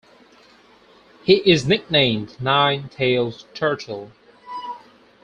[1.23, 4.11] He is nicknamed "Nine Tailed Turtle".